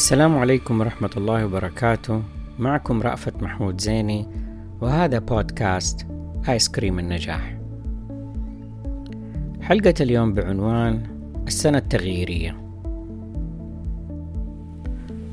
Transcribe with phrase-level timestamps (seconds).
[0.00, 2.22] السلام عليكم ورحمة الله وبركاته.
[2.58, 4.26] معكم رأفت محمود زيني
[4.80, 6.06] وهذا بودكاست
[6.48, 7.58] آيس كريم النجاح.
[9.62, 11.02] حلقة اليوم بعنوان
[11.46, 12.56] السنة التغييرية.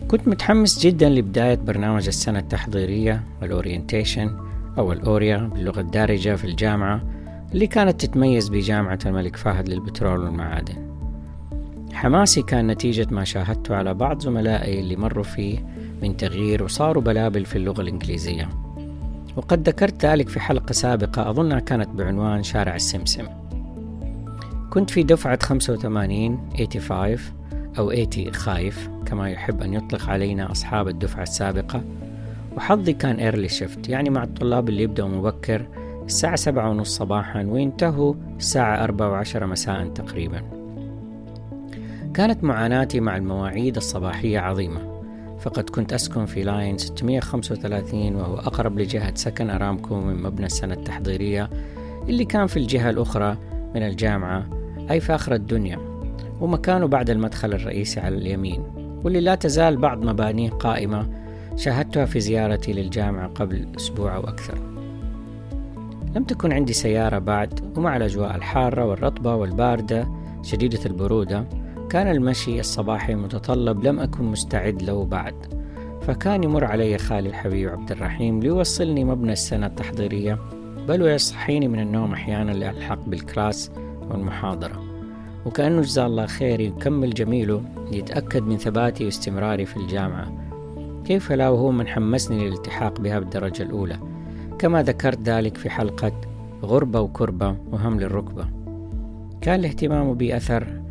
[0.08, 4.38] كنت متحمس جدا لبداية برنامج السنة التحضيرية والأورينتيشن
[4.78, 7.02] أو الأوريا باللغة الدارجة في الجامعة
[7.54, 10.87] اللي كانت تتميز بجامعة الملك فهد للبترول والمعادن.
[11.98, 15.66] حماسي كان نتيجة ما شاهدته على بعض زملائي اللي مروا فيه
[16.02, 18.50] من تغيير وصاروا بلابل في اللغة الإنجليزية.
[19.36, 23.26] وقد ذكرت ذلك في حلقة سابقة أظنها كانت بعنوان شارع السمسم.
[24.70, 27.20] كنت في دفعة 85 85
[27.80, 31.84] أو 80 خايف كما يحب أن يطلق علينا أصحاب الدفعة السابقة.
[32.58, 35.68] وحظي كان early shift يعني مع الطلاب اللي يبدأوا مبكر
[36.06, 40.57] الساعة سبعة ونص صباحا وينتهوا الساعة أربعة وعشرة مساء تقريبا.
[42.18, 45.02] كانت معاناتي مع المواعيد الصباحية عظيمة.
[45.40, 51.50] فقد كنت أسكن في لاين 635 وهو أقرب لجهة سكن أرامكو من مبنى السنة التحضيرية
[52.10, 53.38] اللي كان في الجهة الأخرى
[53.76, 54.46] من الجامعة
[54.92, 55.80] أي في آخر الدنيا.
[56.42, 58.64] ومكانه بعد المدخل الرئيسي على اليمين
[59.04, 61.10] واللي لا تزال بعض مبانيه قائمة
[61.56, 64.58] شاهدتها في زيارتي للجامعة قبل أسبوع أو أكثر.
[66.16, 70.08] لم تكن عندي سيارة بعد ومع الأجواء الحارة والرطبة والباردة
[70.44, 75.36] شديدة البرودة كان المشي الصباحي متطلب لم أكن مستعد له بعد
[76.02, 80.40] فكان يمر علي خالي الحبيب عبد الرحيم ليوصلني مبنى السنة التحضيرية
[80.88, 83.72] بل ويصحيني من النوم أحيانا لألحق بالكلاس
[84.10, 84.84] والمحاضرة.
[85.46, 87.62] وكأنه جزاه الله خير يكمل جميله
[87.92, 90.32] يتأكد من ثباتي واستمراري في الجامعة.
[91.06, 94.00] كيف لا وهو من حمسني للالتحاق بها بالدرجة الأولى؟
[94.60, 96.12] كما ذكرت ذلك في حلقة
[96.64, 98.46] غربة وكربة وهم للركبة.
[99.42, 100.82] كان الاهتمام بي أثر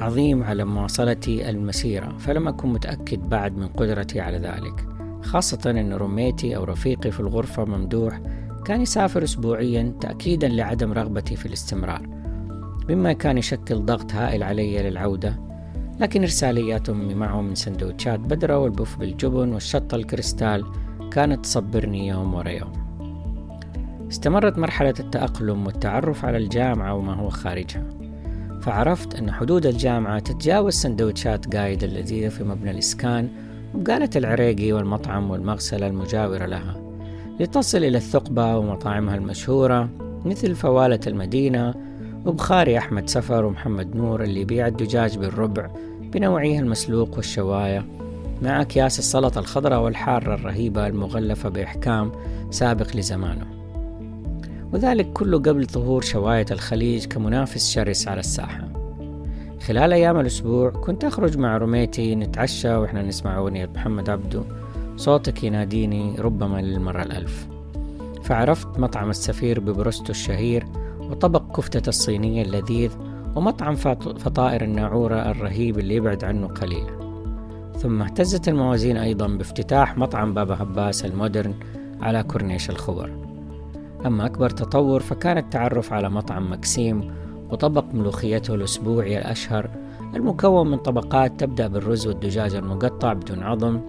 [0.00, 4.86] عظيم على مواصلتي المسيرة فلم أكن متأكد بعد من قدرتي على ذلك.
[5.22, 8.20] خاصة أن رميتي أو رفيقي في الغرفة ممدوح
[8.64, 12.06] كان يسافر أسبوعيا تأكيدا لعدم رغبتي في الاستمرار.
[12.88, 15.40] مما كان يشكل ضغط هائل علي للعودة
[16.00, 20.64] لكن إرساليات أمي معه من سندوتشات بدرة والبوف بالجبن والشطة الكريستال
[21.12, 22.72] كانت تصبرني يوم ورا يوم.
[24.10, 27.99] استمرت مرحلة التأقلم والتعرف على الجامعة وما هو خارجها.
[28.62, 33.28] فعرفت أن حدود الجامعة تتجاوز سندوتشات قايد اللذيذة في مبنى الإسكان
[33.74, 36.76] وبقالة العريقي والمطعم والمغسلة المجاورة لها
[37.40, 39.88] لتصل إلى الثقبة ومطاعمها المشهورة
[40.24, 41.74] مثل فوالة المدينة
[42.26, 45.70] وبخاري أحمد سفر ومحمد نور اللي يبيع الدجاج بالربع
[46.00, 47.86] بنوعيه المسلوق والشواية
[48.42, 52.12] مع أكياس السلطة الخضراء والحارة الرهيبة المغلفة بإحكام
[52.50, 53.59] سابق لزمانه.
[54.72, 58.68] وذلك كله قبل ظهور شواية الخليج كمنافس شرس على الساحة.
[59.66, 64.42] خلال أيام الأسبوع كنت أخرج مع رميتي نتعشى وإحنا نسمع أغنية محمد عبده
[64.96, 67.48] صوتك يناديني ربما للمرة الألف.
[68.22, 70.66] فعرفت مطعم السفير ببروستو الشهير
[71.00, 72.90] وطبق كفتة الصينية اللذيذ
[73.36, 77.00] ومطعم فطائر الناعورة الرهيب اللي يبعد عنه قليلا
[77.78, 81.54] ثم اهتزت الموازين أيضا بافتتاح مطعم بابا هباس ال modern
[82.00, 83.29] على كورنيش الخبر.
[84.06, 87.14] أما أكبر تطور فكان التعرف على مطعم مكسيم
[87.50, 89.70] وطبق ملوخيته الأسبوعي الأشهر
[90.14, 93.80] المكون من طبقات تبدأ بالرز والدجاج المقطع بدون عظم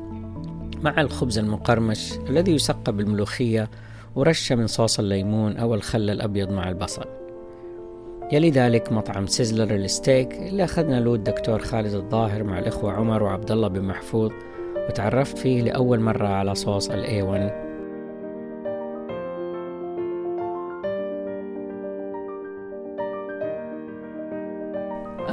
[0.82, 3.70] مع الخبز المقرمش الذي يسقى بالملوخية
[4.16, 7.06] ورشة من صوص الليمون أو الخل الأبيض مع البصل.
[8.32, 13.52] يلي ذلك مطعم سيزلر الستيك اللي أخذنا له الدكتور خالد الظاهر مع الإخوة عمر وعبد
[13.52, 14.32] الله بن محفوظ
[14.90, 17.22] وتعرفت فيه لأول مرة على صوص ال A1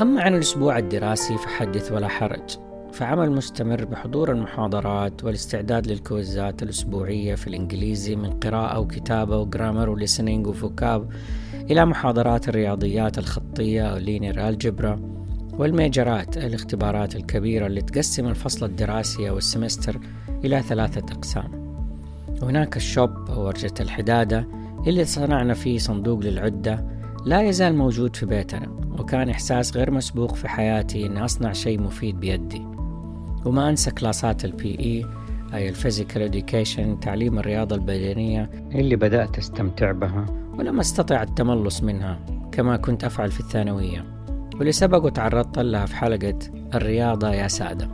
[0.03, 2.59] أما عن الأسبوع الدراسي فحدث ولا حرج
[2.93, 9.94] فعمل مستمر بحضور المحاضرات والاستعداد للكويزات الأسبوعية في الإنجليزي من قراءة وكتابة و grammar و
[9.94, 11.09] listening و vocab
[11.71, 15.01] إلى محاضرات الرياضيات الخطية أو linear algebra
[15.53, 20.01] والميجرات الاختبارات الكبيرة اللي تقسم الفصل الدراسي أو ال semester
[20.45, 21.69] إلى ثلاثة أقسام.
[22.43, 24.49] وهناك ال shop أو ورشة الحدادة
[24.87, 28.69] اللي صنعنا فيه صندوق للعدة لا يزال موجود في بيتنا
[28.99, 32.63] وكان إحساس غير مسبوق في حياتي إني أصنع شيء مفيد بيدي.
[33.45, 35.07] وما أنسى كلاسات ال PE
[35.55, 40.27] أي ال physical education تعليم الرياضة البدنية اللي بدأت أستمتع بها
[40.59, 42.21] ولم أستطع التملص منها
[42.53, 44.05] كما كنت أفعل في الثانوية.
[44.55, 46.39] واللي سبق وتعرضت لها في حلقة
[46.75, 47.89] الرياضة يا سادة.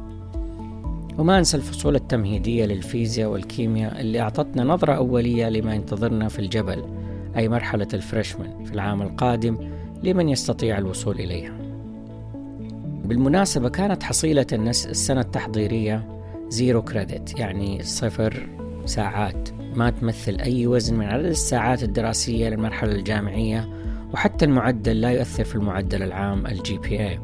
[1.18, 6.84] وما أنسى الفصول التمهيدية للفيزياء والكيمياء اللي أعطتنا نظرة أولية لما ينتظرنا في الجبل.
[7.36, 9.70] أي مرحلة الفريشمان في العام القادم
[10.02, 11.58] لمن يستطيع الوصول إليها.
[13.04, 18.48] بالمناسبة كانت حصيلة السنة التحضيرية زيرو كريدت يعني صفر
[18.84, 19.48] ساعات.
[19.74, 23.68] ما تمثل أي وزن من عدد الساعات الدراسية للمرحلة الجامعية
[24.12, 27.20] وحتى المعدل لا يؤثر في المعدل العام ال GPA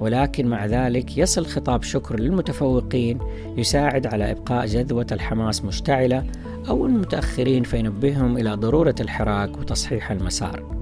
[0.00, 3.18] ولكن مع ذلك يصل خطاب شكر للمتفوقين
[3.56, 6.24] يساعد على إبقاء جذوة الحماس مشتعلة
[6.68, 10.80] أو المتأخرين فينبههم إلى ضرورة الحراك وتصحيح المسار.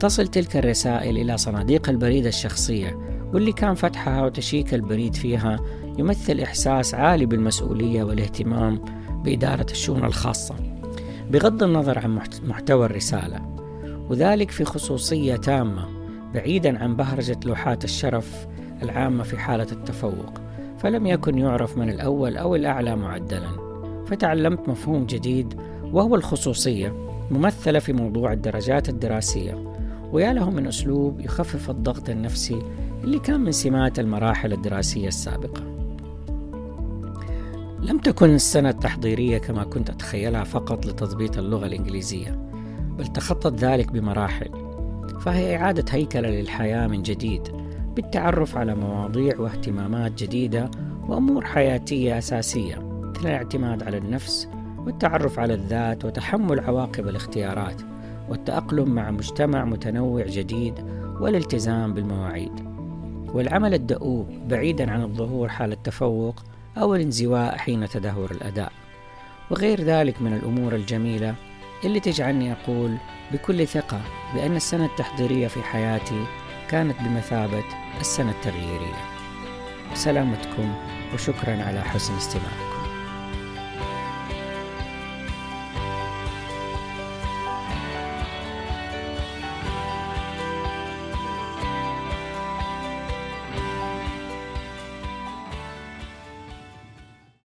[0.00, 2.98] تصل تلك الرسائل إلى صناديق البريد الشخصية
[3.32, 5.60] واللي كان فتحها و check البريد فيها
[5.98, 8.80] يمثل إحساس عالي بالمسؤولية والاهتمام
[9.24, 10.54] بإدارة الشؤون الخاصة
[11.30, 13.40] بغض النظر عن محتوى الرسالة
[14.10, 15.97] وذلك في خصوصية تامة
[16.34, 18.46] بعيدا عن بهرجة لوحات الشرف
[18.82, 20.40] العامة في حالة التفوق
[20.78, 23.68] فلم يكن يعرف من الأول أو الأعلى معدلا.
[24.06, 25.60] فتعلمت مفهوم جديد
[25.92, 26.94] وهو الخصوصية
[27.30, 29.74] ممثلة في موضوع الدرجات الدراسية.
[30.12, 32.62] ويا له من أسلوب يخفف الضغط النفسي
[33.04, 35.62] اللي كان من سمات المراحل الدراسية السابقة.
[37.80, 42.30] لم تكن السنة التحضيرية كما كنت أتخيلها فقط لتضبيط اللغة الإنجليزية
[42.98, 44.67] بل تخطت ذلك بمراحل.
[45.20, 47.48] فهي إعادة هيكلة للحياة من جديد
[47.96, 50.70] بالتعرف على مواضيع واهتمامات جديدة
[51.08, 52.76] وأمور حياتية أساسية
[53.18, 57.82] مثل الاعتماد على النفس والتعرف على الذات وتحمل عواقب الاختيارات
[58.28, 60.74] والتأقلم مع مجتمع متنوع جديد
[61.20, 62.52] والالتزام بالمواعيد.
[63.34, 66.42] والعمل الدؤوب بعيدا عن الظهور حال التفوق
[66.76, 68.72] أو الانزواء حين تدهور الأداء.
[69.50, 71.34] وغير ذلك من الأمور الجميلة
[71.84, 72.96] اللي تجعلني أقول
[73.32, 74.00] بكل ثقة
[74.34, 76.26] بأن السنة التحضيرية في حياتي
[76.70, 77.64] كانت بمثابة
[78.00, 79.04] السنة التغييرية.
[79.94, 80.74] سلامتكم
[81.14, 82.67] وشكرا على حسن استماعكم.